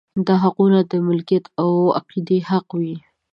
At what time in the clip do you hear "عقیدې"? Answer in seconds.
1.99-2.37